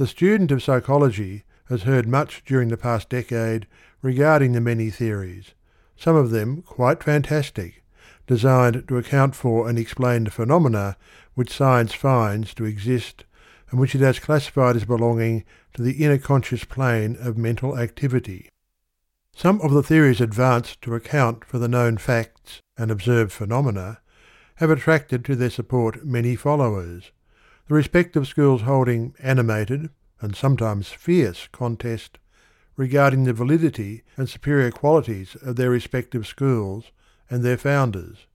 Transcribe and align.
The 0.00 0.06
student 0.06 0.50
of 0.50 0.62
psychology 0.62 1.44
has 1.68 1.82
heard 1.82 2.08
much 2.08 2.42
during 2.46 2.68
the 2.68 2.78
past 2.78 3.10
decade 3.10 3.66
regarding 4.00 4.52
the 4.52 4.60
many 4.62 4.88
theories, 4.88 5.52
some 5.94 6.16
of 6.16 6.30
them 6.30 6.62
quite 6.62 7.04
fantastic, 7.04 7.84
designed 8.26 8.88
to 8.88 8.96
account 8.96 9.34
for 9.34 9.68
and 9.68 9.78
explain 9.78 10.24
the 10.24 10.30
phenomena 10.30 10.96
which 11.34 11.52
science 11.52 11.92
finds 11.92 12.54
to 12.54 12.64
exist 12.64 13.26
and 13.70 13.78
which 13.78 13.94
it 13.94 14.00
has 14.00 14.18
classified 14.18 14.74
as 14.74 14.86
belonging 14.86 15.44
to 15.74 15.82
the 15.82 16.02
inner 16.02 16.16
conscious 16.16 16.64
plane 16.64 17.18
of 17.20 17.36
mental 17.36 17.76
activity. 17.76 18.48
Some 19.36 19.60
of 19.60 19.72
the 19.72 19.82
theories 19.82 20.22
advanced 20.22 20.80
to 20.80 20.94
account 20.94 21.44
for 21.44 21.58
the 21.58 21.68
known 21.68 21.98
facts 21.98 22.62
and 22.78 22.90
observed 22.90 23.32
phenomena 23.32 24.00
have 24.54 24.70
attracted 24.70 25.26
to 25.26 25.36
their 25.36 25.50
support 25.50 26.06
many 26.06 26.36
followers, 26.36 27.12
the 27.70 27.76
respective 27.76 28.26
schools 28.26 28.62
holding 28.62 29.14
animated 29.22 29.90
and 30.20 30.34
sometimes 30.34 30.88
fierce 30.88 31.46
contest 31.52 32.18
regarding 32.74 33.22
the 33.22 33.32
validity 33.32 34.02
and 34.16 34.28
superior 34.28 34.72
qualities 34.72 35.36
of 35.40 35.54
their 35.54 35.70
respective 35.70 36.26
schools 36.26 36.86
and 37.30 37.44
their 37.44 37.56
founders. 37.56 38.26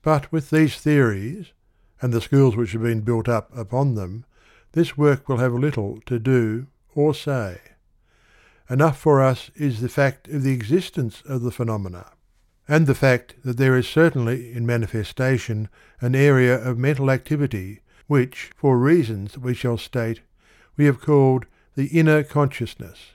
But 0.00 0.32
with 0.32 0.48
these 0.48 0.76
theories, 0.76 1.52
and 2.00 2.14
the 2.14 2.22
schools 2.22 2.56
which 2.56 2.72
have 2.72 2.80
been 2.80 3.02
built 3.02 3.28
up 3.28 3.54
upon 3.54 3.94
them, 3.94 4.24
this 4.72 4.96
work 4.96 5.28
will 5.28 5.36
have 5.36 5.52
little 5.52 6.00
to 6.06 6.18
do 6.18 6.66
or 6.94 7.14
say. 7.14 7.58
Enough 8.70 8.98
for 8.98 9.20
us 9.20 9.50
is 9.54 9.82
the 9.82 9.90
fact 9.90 10.28
of 10.28 10.44
the 10.44 10.54
existence 10.54 11.22
of 11.26 11.42
the 11.42 11.52
phenomena, 11.52 12.12
and 12.66 12.86
the 12.86 12.94
fact 12.94 13.34
that 13.44 13.58
there 13.58 13.76
is 13.76 13.86
certainly 13.86 14.50
in 14.50 14.64
manifestation 14.64 15.68
an 16.00 16.14
area 16.14 16.58
of 16.58 16.78
mental 16.78 17.10
activity 17.10 17.81
which, 18.12 18.50
for 18.54 18.76
reasons 18.76 19.32
that 19.32 19.40
we 19.40 19.54
shall 19.54 19.78
state, 19.78 20.20
we 20.76 20.84
have 20.84 21.00
called 21.00 21.46
the 21.76 21.86
inner 21.86 22.22
consciousness. 22.22 23.12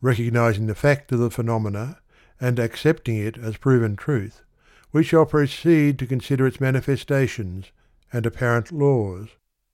Recognizing 0.00 0.66
the 0.66 0.74
fact 0.74 1.12
of 1.12 1.20
the 1.20 1.30
phenomena, 1.30 2.00
and 2.40 2.58
accepting 2.58 3.16
it 3.16 3.38
as 3.38 3.56
proven 3.56 3.94
truth, 3.94 4.42
we 4.90 5.04
shall 5.04 5.24
proceed 5.24 6.00
to 6.00 6.04
consider 6.04 6.48
its 6.48 6.60
manifestations 6.60 7.66
and 8.12 8.26
apparent 8.26 8.72
laws, 8.72 9.28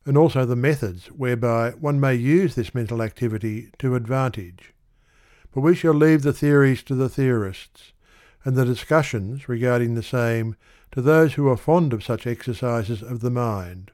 and 0.05 0.15
also 0.15 0.45
the 0.45 0.55
methods 0.55 1.07
whereby 1.07 1.71
one 1.71 1.99
may 1.99 2.15
use 2.15 2.55
this 2.55 2.75
mental 2.75 3.01
activity 3.01 3.71
to 3.79 3.95
advantage. 3.95 4.75
But 5.55 5.63
we 5.63 5.75
shall 5.75 5.95
leave 5.95 6.21
the 6.21 6.35
theories 6.35 6.83
to 6.83 6.95
the 6.95 7.09
theorists, 7.09 7.95
and 8.45 8.57
the 8.57 8.67
discussions 8.67 9.49
regarding 9.49 9.95
the 9.95 10.03
same 10.03 10.55
to 10.93 11.01
those 11.01 11.33
who 11.33 11.49
are 11.49 11.57
fond 11.57 11.95
of 11.95 12.05
such 12.05 12.27
exercises 12.27 13.03
of 13.03 13.21
the 13.21 13.31
mind. 13.31 13.91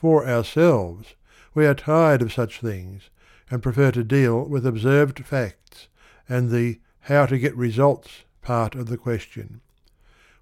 For 0.00 0.26
ourselves, 0.26 1.14
we 1.52 1.66
are 1.66 1.74
tired 1.74 2.22
of 2.22 2.32
such 2.32 2.62
things, 2.62 3.10
and 3.50 3.62
prefer 3.62 3.90
to 3.90 4.02
deal 4.02 4.42
with 4.46 4.64
observed 4.64 5.26
facts 5.26 5.88
and 6.26 6.48
the 6.48 6.80
how 7.00 7.26
to 7.26 7.38
get 7.38 7.54
results 7.54 8.24
part 8.40 8.74
of 8.74 8.86
the 8.86 8.96
question. 8.96 9.60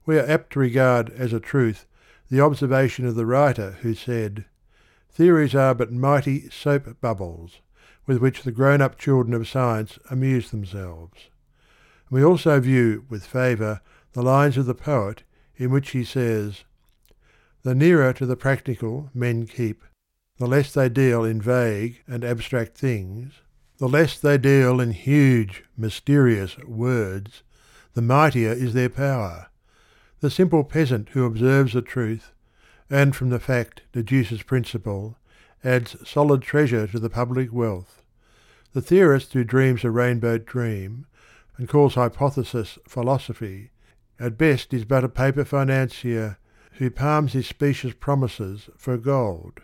We 0.06 0.16
are 0.16 0.30
apt 0.30 0.52
to 0.52 0.60
regard 0.60 1.10
as 1.10 1.32
a 1.32 1.40
truth 1.40 1.86
the 2.30 2.40
observation 2.40 3.04
of 3.04 3.16
the 3.16 3.26
writer 3.26 3.72
who 3.82 3.94
said, 3.94 4.44
Theories 5.10 5.56
are 5.56 5.74
but 5.74 5.90
mighty 5.90 6.48
soap 6.50 7.00
bubbles 7.00 7.58
with 8.06 8.18
which 8.18 8.44
the 8.44 8.52
grown 8.52 8.80
up 8.80 8.96
children 8.96 9.34
of 9.34 9.48
science 9.48 9.98
amuse 10.08 10.52
themselves. 10.52 11.30
And 12.08 12.16
we 12.16 12.22
also 12.24 12.60
view 12.60 13.06
with 13.08 13.26
favour 13.26 13.80
the 14.12 14.22
lines 14.22 14.56
of 14.56 14.66
the 14.66 14.74
poet 14.76 15.24
in 15.56 15.72
which 15.72 15.90
he 15.90 16.04
says, 16.04 16.62
The 17.62 17.74
nearer 17.74 18.12
to 18.12 18.24
the 18.24 18.36
practical 18.36 19.10
men 19.12 19.46
keep, 19.46 19.82
the 20.38 20.46
less 20.46 20.72
they 20.72 20.88
deal 20.88 21.24
in 21.24 21.42
vague 21.42 22.02
and 22.06 22.24
abstract 22.24 22.78
things, 22.78 23.34
the 23.78 23.88
less 23.88 24.18
they 24.18 24.38
deal 24.38 24.80
in 24.80 24.92
huge, 24.92 25.64
mysterious 25.76 26.56
words, 26.58 27.42
the 27.94 28.02
mightier 28.02 28.52
is 28.52 28.74
their 28.74 28.88
power. 28.88 29.48
The 30.20 30.30
simple 30.30 30.62
peasant 30.62 31.10
who 31.10 31.24
observes 31.24 31.72
the 31.72 31.82
truth, 31.82 32.32
and 32.88 33.14
from 33.14 33.30
the 33.30 33.40
fact 33.40 33.82
deduces 33.92 34.42
principle, 34.42 35.18
adds 35.64 35.96
solid 36.08 36.42
treasure 36.42 36.86
to 36.86 36.98
the 37.00 37.10
public 37.10 37.52
wealth. 37.52 38.02
The 38.72 38.82
theorist 38.82 39.32
who 39.32 39.42
dreams 39.42 39.82
a 39.82 39.90
rainbow 39.90 40.38
dream, 40.38 41.06
and 41.56 41.68
calls 41.68 41.94
hypothesis 41.94 42.78
philosophy, 42.86 43.72
at 44.20 44.38
best 44.38 44.72
is 44.72 44.84
but 44.84 45.02
a 45.02 45.08
paper 45.08 45.44
financier 45.44 46.38
who 46.78 46.88
palms 46.88 47.32
his 47.32 47.44
specious 47.44 47.92
promises 47.92 48.70
for 48.76 48.96
gold. 48.96 49.60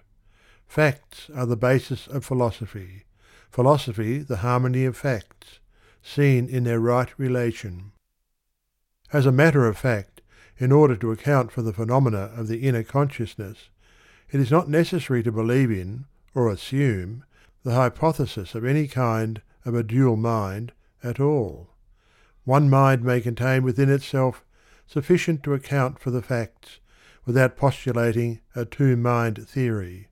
Facts 0.66 1.30
are 1.32 1.46
the 1.46 1.56
basis 1.56 2.08
of 2.08 2.24
philosophy, 2.24 3.04
philosophy 3.50 4.18
the 4.18 4.38
harmony 4.38 4.84
of 4.84 4.96
facts, 4.96 5.60
seen 6.02 6.48
in 6.48 6.64
their 6.64 6.80
right 6.80 7.16
relation. 7.16 7.92
As 9.12 9.26
a 9.26 9.32
matter 9.32 9.64
of 9.68 9.78
fact, 9.78 10.22
in 10.58 10.72
order 10.72 10.96
to 10.96 11.12
account 11.12 11.52
for 11.52 11.62
the 11.62 11.72
phenomena 11.72 12.32
of 12.36 12.48
the 12.48 12.66
inner 12.66 12.82
consciousness, 12.82 13.70
it 14.32 14.40
is 14.40 14.50
not 14.50 14.68
necessary 14.68 15.22
to 15.22 15.30
believe 15.30 15.70
in, 15.70 16.06
or 16.34 16.50
assume, 16.50 17.22
the 17.62 17.74
hypothesis 17.74 18.56
of 18.56 18.64
any 18.64 18.88
kind 18.88 19.40
of 19.64 19.76
a 19.76 19.84
dual 19.84 20.16
mind 20.16 20.72
at 21.04 21.20
all. 21.20 21.70
One 22.42 22.68
mind 22.68 23.04
may 23.04 23.20
contain 23.20 23.62
within 23.62 23.88
itself 23.88 24.44
sufficient 24.88 25.44
to 25.44 25.54
account 25.54 26.00
for 26.00 26.10
the 26.10 26.20
facts 26.20 26.80
without 27.26 27.56
postulating 27.56 28.40
a 28.54 28.64
two 28.64 28.96
mind 28.96 29.48
theory. 29.48 30.08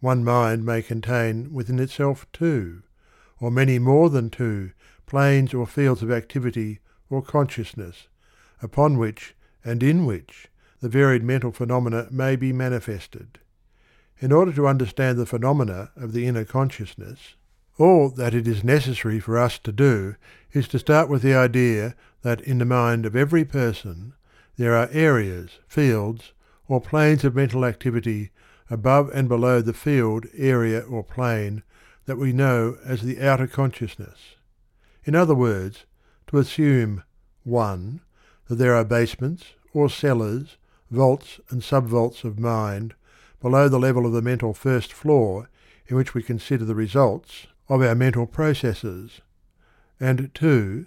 One 0.00 0.22
mind 0.22 0.64
may 0.64 0.82
contain 0.82 1.52
within 1.52 1.78
itself 1.78 2.26
two, 2.32 2.82
or 3.40 3.50
many 3.50 3.78
more 3.78 4.10
than 4.10 4.30
two, 4.30 4.72
planes 5.06 5.54
or 5.54 5.66
fields 5.66 6.02
of 6.02 6.10
activity 6.10 6.80
or 7.08 7.22
consciousness, 7.22 8.08
upon 8.60 8.98
which 8.98 9.34
and 9.64 9.82
in 9.82 10.04
which 10.04 10.48
the 10.80 10.88
varied 10.88 11.22
mental 11.22 11.52
phenomena 11.52 12.08
may 12.10 12.36
be 12.36 12.52
manifested. 12.52 13.38
In 14.18 14.32
order 14.32 14.52
to 14.52 14.66
understand 14.66 15.18
the 15.18 15.26
phenomena 15.26 15.90
of 15.96 16.12
the 16.12 16.26
inner 16.26 16.44
consciousness, 16.44 17.34
all 17.78 18.08
that 18.10 18.34
it 18.34 18.48
is 18.48 18.64
necessary 18.64 19.20
for 19.20 19.38
us 19.38 19.58
to 19.58 19.72
do 19.72 20.16
is 20.52 20.68
to 20.68 20.78
start 20.78 21.08
with 21.08 21.22
the 21.22 21.34
idea 21.34 21.94
that 22.22 22.40
in 22.40 22.58
the 22.58 22.64
mind 22.64 23.04
of 23.04 23.14
every 23.14 23.44
person 23.44 24.14
there 24.56 24.76
are 24.76 24.88
areas, 24.92 25.58
fields, 25.68 26.32
or 26.68 26.80
planes 26.80 27.24
of 27.24 27.34
mental 27.34 27.64
activity 27.64 28.30
above 28.70 29.10
and 29.14 29.28
below 29.28 29.60
the 29.60 29.72
field, 29.72 30.26
area, 30.36 30.80
or 30.80 31.04
plane 31.04 31.62
that 32.06 32.18
we 32.18 32.32
know 32.32 32.76
as 32.84 33.02
the 33.02 33.20
outer 33.20 33.46
consciousness. 33.46 34.36
In 35.04 35.14
other 35.14 35.34
words, 35.34 35.84
to 36.28 36.38
assume 36.38 37.04
1. 37.44 38.00
That 38.48 38.56
there 38.56 38.74
are 38.74 38.84
basements, 38.84 39.54
or 39.72 39.90
cellars, 39.90 40.56
vaults 40.90 41.40
and 41.50 41.62
subvaults 41.62 42.24
of 42.24 42.38
mind 42.38 42.94
below 43.40 43.68
the 43.68 43.78
level 43.78 44.06
of 44.06 44.12
the 44.12 44.22
mental 44.22 44.54
first 44.54 44.92
floor 44.92 45.48
in 45.88 45.96
which 45.96 46.14
we 46.14 46.22
consider 46.22 46.64
the 46.64 46.74
results 46.74 47.46
of 47.68 47.82
our 47.82 47.94
mental 47.94 48.26
processes. 48.26 49.20
And 49.98 50.32
2. 50.34 50.86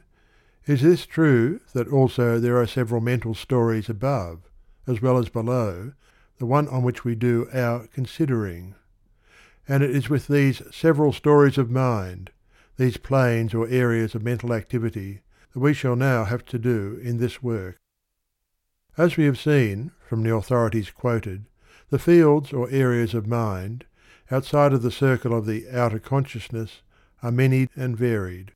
Is 0.69 0.83
this 0.83 1.07
true 1.07 1.61
that 1.73 1.87
also 1.87 2.39
there 2.39 2.61
are 2.61 2.67
several 2.67 3.01
mental 3.01 3.33
stories 3.33 3.89
above, 3.89 4.41
as 4.85 5.01
well 5.01 5.17
as 5.17 5.27
below, 5.27 5.93
the 6.37 6.45
one 6.45 6.67
on 6.67 6.83
which 6.83 7.03
we 7.03 7.15
do 7.15 7.49
our 7.51 7.87
considering. 7.87 8.75
And 9.67 9.81
it 9.81 9.89
is 9.89 10.11
with 10.11 10.27
these 10.27 10.61
several 10.69 11.11
stories 11.11 11.57
of 11.57 11.71
mind, 11.71 12.29
these 12.77 12.97
planes 12.97 13.55
or 13.55 13.67
areas 13.67 14.13
of 14.13 14.21
mental 14.21 14.53
activity, 14.53 15.21
that 15.53 15.59
we 15.59 15.73
shall 15.73 15.95
now 15.95 16.25
have 16.25 16.45
to 16.45 16.59
do 16.59 16.99
in 17.01 17.17
this 17.17 17.41
work. 17.41 17.77
As 18.95 19.17
we 19.17 19.25
have 19.25 19.39
seen 19.39 19.89
from 20.07 20.21
the 20.21 20.35
authorities 20.35 20.91
quoted, 20.91 21.47
the 21.89 21.97
fields 21.97 22.53
or 22.53 22.69
areas 22.69 23.15
of 23.15 23.25
mind, 23.25 23.85
outside 24.29 24.73
of 24.73 24.83
the 24.83 24.91
circle 24.91 25.35
of 25.35 25.47
the 25.47 25.67
outer 25.71 25.97
consciousness, 25.97 26.83
are 27.23 27.31
many 27.31 27.69
and 27.75 27.97
varied. 27.97 28.51